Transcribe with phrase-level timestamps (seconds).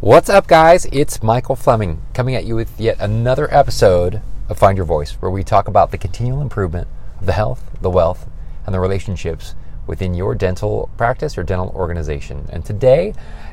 [0.00, 0.86] What's up, guys?
[0.86, 5.30] It's Michael Fleming coming at you with yet another episode of Find Your Voice, where
[5.30, 6.88] we talk about the continual improvement
[7.20, 8.26] of the health, the wealth,
[8.64, 9.54] and the relationships
[9.86, 12.46] within your dental practice or dental organization.
[12.48, 13.12] And today,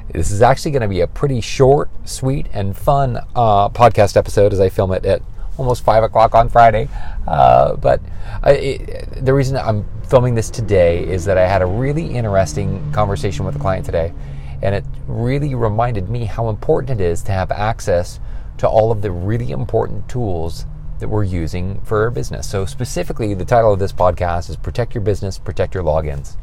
[0.09, 4.53] this is actually going to be a pretty short, sweet, and fun uh, podcast episode
[4.53, 5.21] as I film it at
[5.57, 6.87] almost five o'clock on Friday.
[7.27, 7.99] Uh, but
[8.41, 12.89] I, it, the reason I'm filming this today is that I had a really interesting
[12.93, 14.13] conversation with a client today,
[14.61, 18.19] and it really reminded me how important it is to have access
[18.57, 20.65] to all of the really important tools
[20.99, 22.49] that we're using for our business.
[22.49, 26.37] So, specifically, the title of this podcast is Protect Your Business, Protect Your Logins.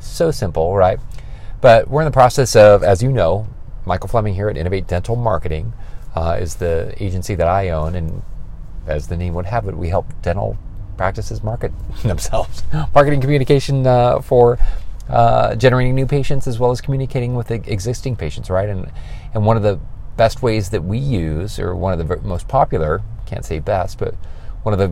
[0.00, 0.98] So simple, right?
[1.60, 3.46] But we're in the process of, as you know,
[3.84, 5.72] Michael Fleming here at Innovate Dental Marketing
[6.14, 8.22] uh, is the agency that I own, and
[8.86, 10.56] as the name would have it, we help dental
[10.96, 11.72] practices market
[12.02, 12.62] themselves,
[12.94, 14.58] marketing communication uh, for
[15.08, 18.68] uh, generating new patients as well as communicating with existing patients, right?
[18.68, 18.90] And
[19.34, 19.80] and one of the
[20.16, 24.14] best ways that we use, or one of the most popular, can't say best, but
[24.62, 24.88] one of the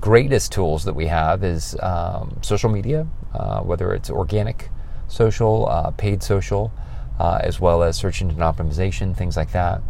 [0.00, 4.68] greatest tools that we have is um, social media, uh, whether it's organic
[5.08, 6.72] social, uh, paid social,
[7.18, 9.80] uh, as well as search engine optimization, things like that.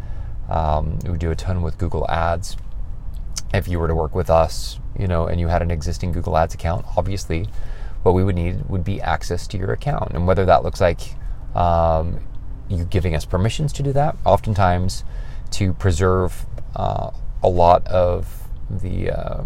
[0.48, 2.56] Um, we do a ton with Google Ads,
[3.55, 6.36] if you were to work with us, you know, and you had an existing Google
[6.36, 7.48] Ads account, obviously,
[8.05, 11.00] what we would need would be access to your account, and whether that looks like
[11.56, 12.20] um,
[12.69, 15.05] you giving us permissions to do that, oftentimes
[15.50, 16.46] to preserve
[16.77, 17.11] uh,
[17.42, 19.42] a lot of the uh,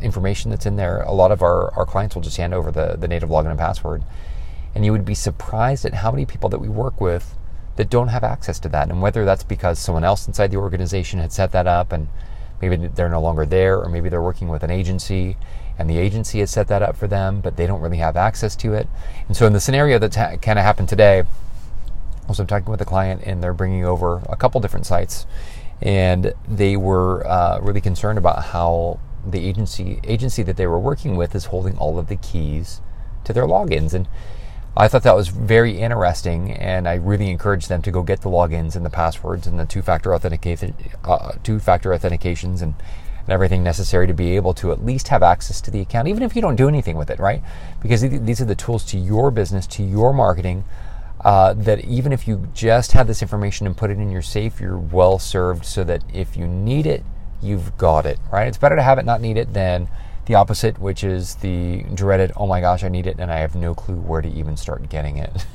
[0.00, 1.02] information that's in there.
[1.02, 3.58] A lot of our, our clients will just hand over the, the native login and
[3.58, 4.04] password,
[4.74, 7.36] and you would be surprised at how many people that we work with
[7.74, 11.18] that don't have access to that, and whether that's because someone else inside the organization
[11.18, 12.08] had set that up and
[12.60, 15.36] maybe they're no longer there, or maybe they're working with an agency
[15.78, 18.56] and the agency has set that up for them, but they don't really have access
[18.56, 18.88] to it.
[19.28, 21.24] And so, in the scenario that ta- kind of happened today,
[22.26, 25.26] was I'm talking with a client and they're bringing over a couple different sites,
[25.80, 31.16] and they were uh, really concerned about how the agency agency that they were working
[31.16, 32.80] with is holding all of the keys
[33.24, 34.08] to their logins and
[34.78, 38.30] I thought that was very interesting, and I really encouraged them to go get the
[38.30, 40.72] logins and the passwords and the two-factor authentication,
[41.02, 42.74] uh, two-factor authentications, and,
[43.28, 46.22] and everything necessary to be able to at least have access to the account, even
[46.22, 47.42] if you don't do anything with it, right?
[47.82, 50.64] Because these are the tools to your business, to your marketing.
[51.20, 54.60] Uh, that even if you just have this information and put it in your safe,
[54.60, 57.04] you're well served so that if you need it,
[57.42, 58.48] you've got it, right?
[58.48, 59.88] It's better to have it not need it than
[60.24, 63.56] the opposite, which is the dreaded, oh my gosh, I need it, and I have
[63.56, 65.44] no clue where to even start getting it.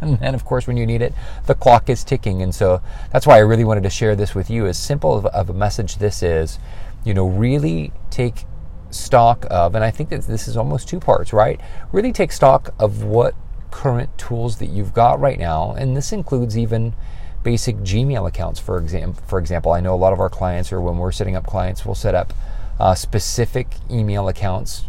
[0.00, 1.12] and then, of course, when you need it,
[1.46, 2.40] the clock is ticking.
[2.40, 2.80] And so
[3.12, 4.66] that's why I really wanted to share this with you.
[4.66, 6.58] As simple of a message this is,
[7.04, 8.44] you know, really take
[8.90, 11.60] stock of, and I think that this is almost two parts, right?
[11.92, 13.34] Really take stock of what
[13.70, 16.94] current tools that you've got right now, and this includes even
[17.42, 19.22] basic Gmail accounts, for example.
[19.26, 21.84] For example, I know a lot of our clients, or when we're setting up clients,
[21.84, 22.32] we'll set up
[22.80, 24.84] uh, specific email accounts,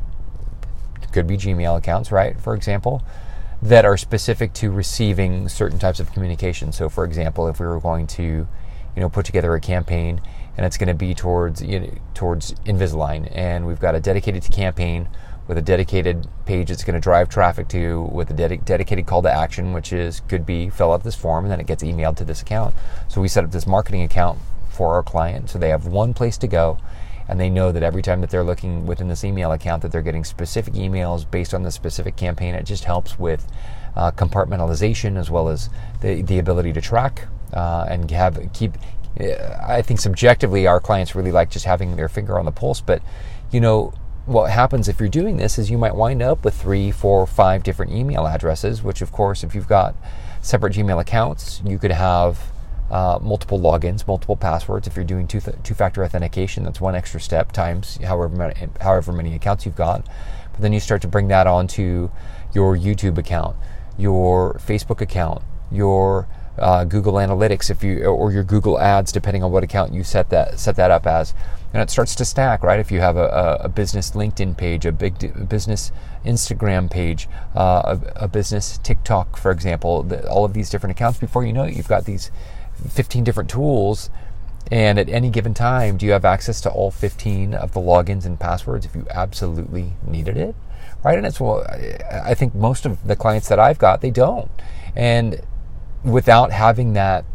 [1.11, 2.39] could be Gmail accounts, right?
[2.39, 3.01] For example,
[3.61, 6.71] that are specific to receiving certain types of communication.
[6.71, 8.47] So, for example, if we were going to, you
[8.95, 10.21] know, put together a campaign
[10.57, 14.43] and it's going to be towards you know, towards Invisalign, and we've got a dedicated
[14.51, 15.07] campaign
[15.47, 19.21] with a dedicated page it's going to drive traffic to with a ded- dedicated call
[19.21, 22.17] to action, which is could be fill out this form and then it gets emailed
[22.17, 22.73] to this account.
[23.07, 24.39] So we set up this marketing account
[24.69, 26.79] for our client, so they have one place to go
[27.27, 30.01] and they know that every time that they're looking within this email account that they're
[30.01, 32.53] getting specific emails based on the specific campaign.
[32.53, 33.47] It just helps with
[33.95, 35.69] uh, compartmentalization as well as
[36.01, 38.73] the, the ability to track uh, and have keep
[39.19, 43.01] I think subjectively our clients really like just having their finger on the pulse but
[43.51, 43.93] you know
[44.25, 47.63] what happens if you're doing this is you might wind up with three, four, five
[47.63, 49.95] different email addresses, which, of course, if you've got
[50.41, 52.39] separate Gmail accounts, you could have
[52.89, 54.87] uh, multiple logins, multiple passwords.
[54.87, 59.35] If you're doing two two-factor authentication, that's one extra step times however many, however many
[59.35, 60.05] accounts you've got.
[60.51, 62.09] But then you start to bring that onto
[62.53, 63.55] your YouTube account,
[63.97, 66.27] your Facebook account, your
[66.57, 70.29] uh, Google Analytics, if you or your Google Ads, depending on what account you set
[70.29, 71.33] that set that up as,
[71.73, 72.63] and it starts to stack.
[72.63, 75.91] Right, if you have a, a business LinkedIn page, a big business
[76.25, 81.19] Instagram page, uh, a, a, business TikTok, for example, the, all of these different accounts.
[81.19, 82.31] Before you know it, you've got these
[82.89, 84.09] 15 different tools
[84.71, 88.25] and at any given time do you have access to all 15 of the logins
[88.25, 90.55] and passwords if you absolutely needed it
[91.03, 91.63] right and it's well
[92.11, 94.49] i think most of the clients that i've got they don't
[94.95, 95.41] and
[96.05, 97.25] without having that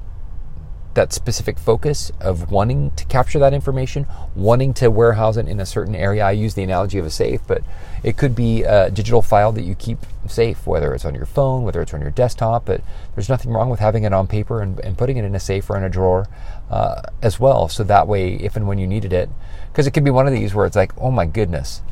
[0.94, 5.66] that specific focus of wanting to capture that information, wanting to warehouse it in a
[5.66, 6.24] certain area.
[6.24, 7.62] I use the analogy of a safe, but
[8.02, 11.62] it could be a digital file that you keep safe, whether it's on your phone,
[11.62, 12.66] whether it's on your desktop.
[12.66, 12.82] But
[13.14, 15.70] there's nothing wrong with having it on paper and, and putting it in a safe
[15.70, 16.26] or in a drawer
[16.70, 17.68] uh, as well.
[17.68, 19.30] So that way, if and when you needed it,
[19.70, 21.82] because it could be one of these where it's like, oh my goodness,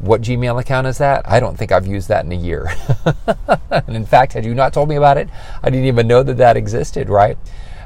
[0.00, 1.28] what Gmail account is that?
[1.28, 2.72] I don't think I've used that in a year.
[3.70, 5.28] and in fact, had you not told me about it,
[5.62, 7.36] I didn't even know that that existed, right?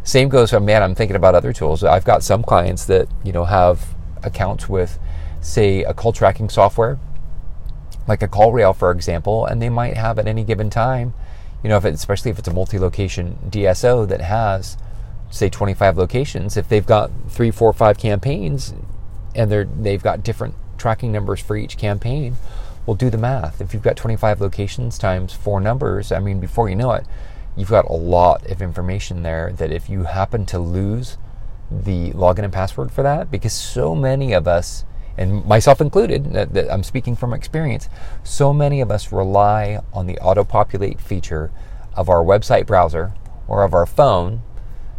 [0.05, 0.83] Same goes for man.
[0.83, 1.83] I'm thinking about other tools.
[1.83, 4.99] I've got some clients that you know have accounts with,
[5.41, 6.99] say, a call tracking software,
[8.07, 11.15] like a CallRail, for example, and they might have at any given time,
[11.63, 14.77] you know, if it, especially if it's a multi-location DSO that has,
[15.31, 16.57] say, 25 locations.
[16.57, 18.75] If they've got three, four, five campaigns,
[19.35, 22.37] and they're they've got different tracking numbers for each campaign,
[22.85, 23.63] we'll do the math.
[23.63, 27.07] If you've got 25 locations times four numbers, I mean, before you know it,
[27.57, 31.17] you've got a lot of information there that if you happen to lose
[31.71, 34.85] the login and password for that, because so many of us,
[35.17, 37.89] and myself included, that, that I'm speaking from experience,
[38.23, 41.51] so many of us rely on the auto populate feature
[41.95, 43.15] of our website browser
[43.49, 44.43] or of our phone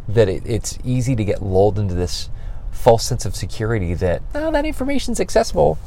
[0.07, 2.31] that it, it's easy to get lulled into this
[2.75, 5.77] false sense of security that oh, that information's accessible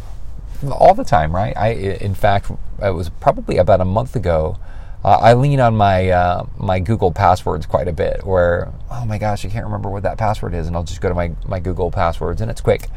[0.73, 1.57] all the time, right?
[1.57, 2.51] I, in fact,
[2.83, 4.59] it was probably about a month ago
[5.05, 8.25] uh, I lean on my uh, my Google passwords quite a bit.
[8.25, 11.09] Where oh my gosh, I can't remember what that password is, and I'll just go
[11.09, 12.89] to my my Google passwords, and it's quick,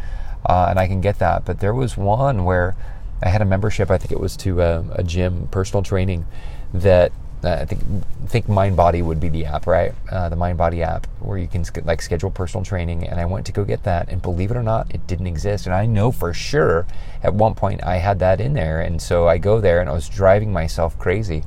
[0.46, 1.46] uh, and I can get that.
[1.46, 2.76] But there was one where
[3.22, 3.92] I had a membership.
[3.92, 6.26] I think it was to a, a gym, personal training,
[6.74, 7.12] that
[7.44, 7.82] I think
[8.28, 9.94] think MindBody would be the app, right?
[10.12, 13.08] Uh, the MindBody app where you can like schedule personal training.
[13.08, 15.66] And I went to go get that, and believe it or not, it didn't exist.
[15.66, 16.86] And I know for sure
[17.24, 19.94] at one point I had that in there, and so I go there, and I
[19.94, 21.44] was driving myself crazy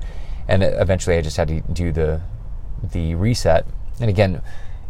[0.49, 2.21] and eventually I just had to do the
[2.83, 3.67] the reset.
[4.01, 4.43] And again,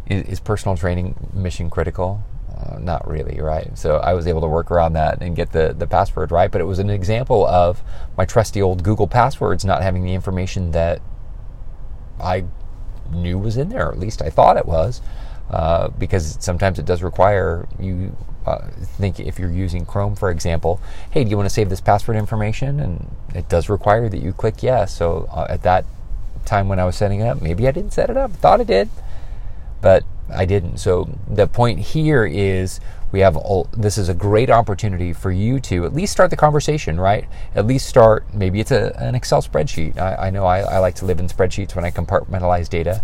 [0.07, 2.23] is, is personal training mission critical?
[2.65, 3.77] Uh, not really, right?
[3.77, 6.51] So I was able to work around that and get the the password right.
[6.51, 7.83] But it was an example of
[8.17, 11.01] my trusty old Google passwords not having the information that
[12.19, 12.45] I
[13.11, 15.01] knew was in there, or at least I thought it was,
[15.51, 18.15] uh, because sometimes it does require you
[18.45, 20.79] uh, think if you're using Chrome, for example,
[21.11, 22.79] hey, do you want to save this password information?
[22.79, 24.95] And it does require that you click yes.
[24.95, 25.85] So uh, at that
[26.45, 28.31] time when I was setting it up, maybe I didn't set it up.
[28.31, 28.89] Thought I did,
[29.81, 30.77] but I didn't.
[30.77, 32.79] So the point here is
[33.11, 36.35] we have all, this is a great opportunity for you to at least start the
[36.35, 37.27] conversation, right?
[37.53, 38.25] At least start.
[38.33, 39.97] Maybe it's a, an Excel spreadsheet.
[39.97, 43.03] I, I know I, I like to live in spreadsheets when I compartmentalize data.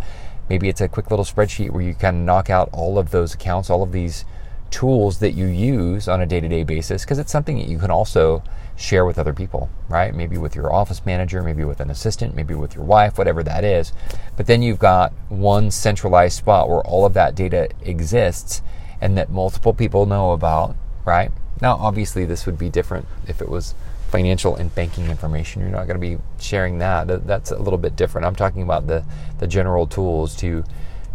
[0.49, 3.69] Maybe it's a quick little spreadsheet where you can knock out all of those accounts,
[3.69, 4.25] all of these
[4.71, 7.77] tools that you use on a day to day basis because it's something that you
[7.77, 8.41] can also
[8.75, 10.15] share with other people, right?
[10.15, 13.63] Maybe with your office manager, maybe with an assistant, maybe with your wife, whatever that
[13.63, 13.93] is.
[14.37, 18.61] But then you've got one centralized spot where all of that data exists
[18.99, 20.75] and that multiple people know about,
[21.05, 21.31] right?
[21.61, 23.75] Now, obviously, this would be different if it was
[24.09, 25.61] financial and banking information.
[25.61, 27.27] You're not going to be sharing that.
[27.27, 28.25] That's a little bit different.
[28.25, 29.05] I'm talking about the,
[29.39, 30.63] the general tools to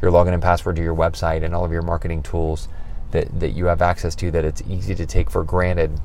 [0.01, 2.69] your login and password to your website and all of your marketing tools
[3.11, 6.01] that, that you have access to that it's easy to take for granted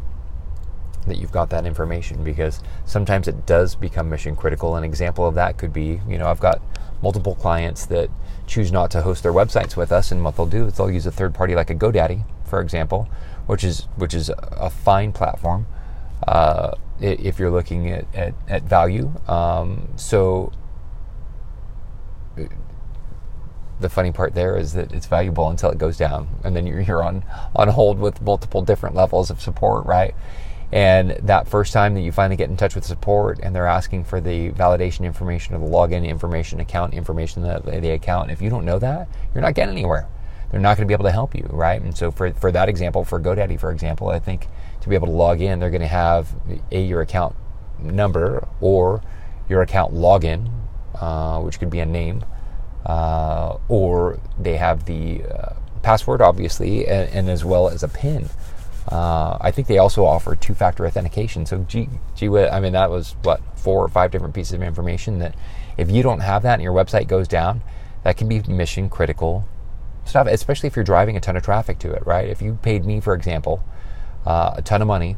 [1.08, 4.76] that you've got that information because sometimes it does become mission critical.
[4.76, 6.62] An example of that could be, you know, I've got
[7.02, 8.10] multiple clients that
[8.46, 11.06] choose not to host their websites with us, and what they'll do is they'll use
[11.06, 13.10] a third party like a GoDaddy, for example,
[13.48, 15.66] which is which is a fine platform
[16.28, 19.12] uh, if you're looking at, at, at value.
[19.28, 20.52] Um, so
[23.82, 27.04] the funny part there is that it's valuable until it goes down, and then you're,
[27.04, 27.24] on
[27.56, 30.16] on hold with multiple different levels of support, right?
[30.72, 34.06] And that first time that you finally get in touch with support and they're asking
[34.06, 38.50] for the validation information or the login information, account information, the, the account, if you
[38.50, 40.08] don't know that, you're not getting anywhere.
[40.50, 41.82] They're not going to be able to help you, right?
[41.82, 44.48] And so for, for that example, for GoDaddy, for example, I think
[44.82, 46.34] to be able to log in, they're going to have
[46.72, 47.36] a your account
[47.80, 49.02] number or
[49.50, 50.52] your account login,
[50.96, 52.24] uh, which could be a name,
[52.86, 58.30] uh, or they have the uh, password, obviously, and, and, as well as a PIN.
[58.92, 61.46] Uh, I think they also offer two-factor authentication.
[61.46, 65.20] So, gee, gee, I mean, that was what four or five different pieces of information
[65.20, 65.36] that,
[65.78, 67.62] if you don't have that and your website goes down,
[68.04, 69.48] that can be mission critical
[70.06, 70.28] stuff.
[70.28, 72.28] Especially if you're driving a ton of traffic to it, right?
[72.28, 73.64] If you paid me, for example,
[74.26, 75.18] uh, a ton of money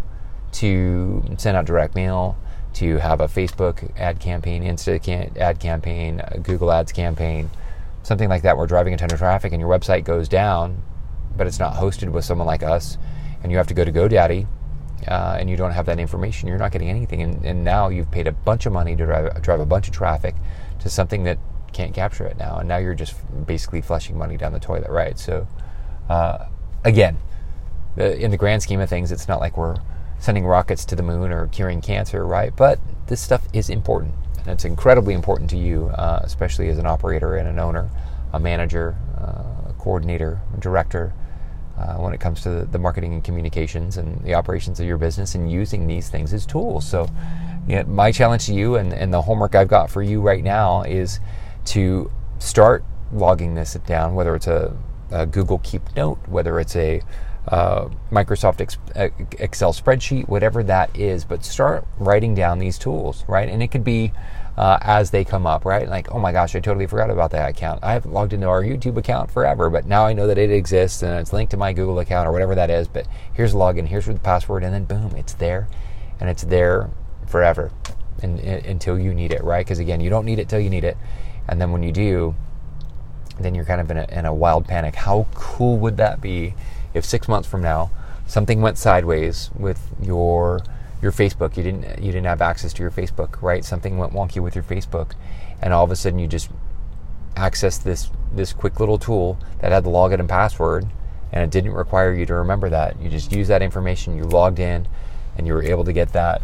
[0.53, 2.37] to send out direct mail,
[2.73, 7.49] to have a Facebook ad campaign, Insta ad campaign, Google Ads campaign,
[8.03, 8.57] something like that.
[8.57, 10.81] We're driving a ton of traffic and your website goes down,
[11.37, 12.97] but it's not hosted with someone like us,
[13.41, 14.47] and you have to go to GoDaddy.
[15.07, 17.21] Uh, and you don't have that information, you're not getting anything.
[17.21, 19.93] And, and now you've paid a bunch of money to drive, drive a bunch of
[19.93, 20.33] traffic
[20.79, 21.39] to something that
[21.73, 23.15] can't capture it now, and now you're just
[23.45, 25.19] basically flushing money down the toilet, right?
[25.19, 25.45] So,
[26.07, 26.45] uh,
[26.85, 27.17] again,
[27.97, 29.75] in the grand scheme of things, it's not like we're
[30.23, 32.55] sending rockets to the moon or curing cancer, right?
[32.55, 36.85] But this stuff is important, and it's incredibly important to you, uh, especially as an
[36.85, 37.89] operator and an owner,
[38.31, 41.13] a manager, uh, a coordinator, a director.
[41.77, 44.99] Uh, when it comes to the, the, marketing and communications and the operations of your
[44.99, 46.87] business and using these things as tools.
[46.87, 47.09] So,
[47.67, 50.43] you know, my challenge to you and, and the homework I've got for you right
[50.43, 51.19] now is
[51.65, 54.77] to start logging this down, whether it's a,
[55.09, 57.01] a Google Keep Note, whether it's a
[57.47, 59.09] uh, Microsoft uh,
[59.39, 63.49] Excel spreadsheet, whatever that is, but start writing down these tools, right?
[63.49, 64.13] And it could be
[64.57, 65.89] uh, as they come up, right?
[65.89, 67.83] Like, oh my gosh, I totally forgot about that account.
[67.83, 71.01] I haven't logged into our YouTube account forever, but now I know that it exists
[71.01, 72.87] and it's linked to my Google account or whatever that is.
[72.87, 75.67] But here's the login, here's the password, and then boom, it's there,
[76.19, 76.89] and it's there
[77.27, 77.71] forever
[78.21, 79.65] and, and, until you need it, right?
[79.65, 80.97] Because again, you don't need it till you need it,
[81.47, 82.35] and then when you do,
[83.39, 84.95] then you're kind of in a, in a wild panic.
[84.95, 86.53] How cool would that be?
[86.93, 87.91] If six months from now
[88.27, 90.61] something went sideways with your
[91.01, 93.65] your Facebook, you didn't you didn't have access to your Facebook, right?
[93.65, 95.13] Something went wonky with your Facebook,
[95.61, 96.49] and all of a sudden you just
[97.35, 100.85] access this this quick little tool that had the login and password,
[101.31, 102.99] and it didn't require you to remember that.
[103.01, 104.87] You just used that information, you logged in,
[105.37, 106.41] and you were able to get that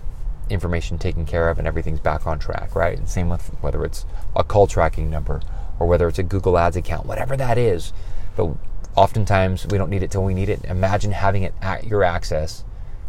[0.50, 2.98] information taken care of, and everything's back on track, right?
[2.98, 5.41] And same with whether it's a call tracking number
[5.79, 7.94] or whether it's a Google Ads account, whatever that is.
[8.36, 8.56] But
[9.00, 10.65] oftentimes we don't need it till we need it.
[10.65, 12.65] Imagine having it at your access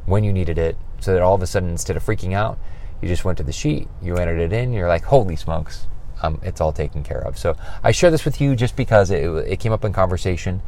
[0.06, 2.58] when you needed it, so that all of a sudden, instead of freaking out,
[3.02, 5.88] you just went to the sheet, you entered it in, you're like, holy smokes,
[6.22, 7.36] um, it's all taken care of.
[7.36, 10.62] So I share this with you just because it, it came up in conversation.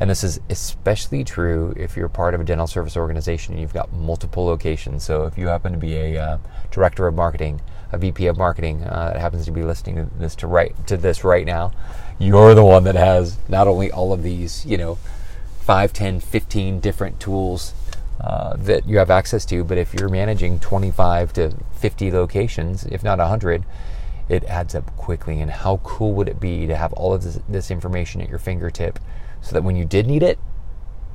[0.00, 3.72] And this is especially true if you're part of a dental service organization and you've
[3.72, 5.04] got multiple locations.
[5.04, 6.38] So if you happen to be a uh,
[6.70, 7.60] director of marketing,
[7.92, 10.96] a VP of marketing uh, that happens to be listening to this to right to
[10.96, 11.72] this right now,
[12.18, 14.98] you're the one that has not only all of these, you know,
[15.60, 17.72] 5, 10, 15 different tools
[18.20, 23.02] uh, that you have access to, but if you're managing 25 to 50 locations, if
[23.02, 23.64] not 100,
[24.28, 25.40] it adds up quickly.
[25.40, 28.38] And how cool would it be to have all of this, this information at your
[28.38, 28.98] fingertip
[29.44, 30.38] so that when you did need it,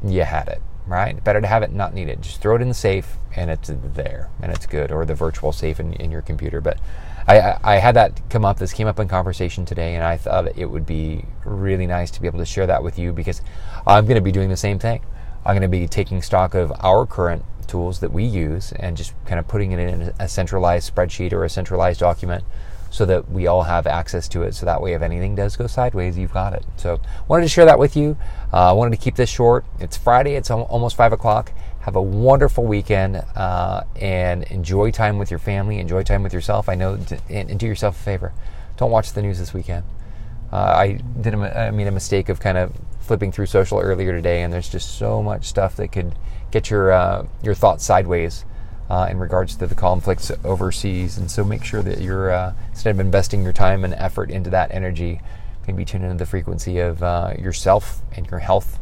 [0.05, 1.21] you had it, right?
[1.23, 2.21] Better to have it not need it.
[2.21, 5.51] Just throw it in the safe and it's there and it's good, or the virtual
[5.51, 6.61] safe in, in your computer.
[6.61, 6.79] But
[7.27, 8.59] I, I had that come up.
[8.59, 12.21] This came up in conversation today, and I thought it would be really nice to
[12.21, 13.41] be able to share that with you because
[13.85, 15.01] I'm going to be doing the same thing.
[15.43, 19.13] I'm going to be taking stock of our current tools that we use and just
[19.25, 22.43] kind of putting it in a centralized spreadsheet or a centralized document
[22.89, 24.53] so that we all have access to it.
[24.55, 26.65] So that way, if anything does go sideways, you've got it.
[26.77, 28.17] So, wanted to share that with you.
[28.51, 29.65] I uh, wanted to keep this short.
[29.79, 30.35] It's Friday.
[30.35, 31.51] It's almost five o'clock.
[31.81, 35.79] Have a wonderful weekend uh, and enjoy time with your family.
[35.79, 36.67] Enjoy time with yourself.
[36.67, 38.33] I know, and, and do yourself a favor.
[38.77, 39.85] Don't watch the news this weekend.
[40.51, 41.33] Uh, I did.
[41.35, 44.69] A, I made a mistake of kind of flipping through social earlier today, and there's
[44.69, 46.15] just so much stuff that could
[46.51, 48.45] get your uh, your thoughts sideways
[48.89, 51.17] uh, in regards to the conflicts overseas.
[51.17, 54.49] And so make sure that you're uh, instead of investing your time and effort into
[54.49, 55.21] that energy,
[55.67, 58.79] maybe tune into the frequency of uh, yourself and your health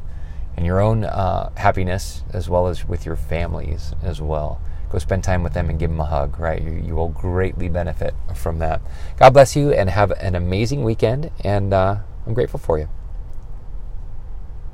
[0.56, 4.62] and your own uh, happiness as well as with your families as well.
[4.90, 6.62] Go spend time with them and give them a hug, right?
[6.62, 8.82] You, you will greatly benefit from that.
[9.18, 12.88] God bless you and have an amazing weekend, and uh, I'm grateful for you.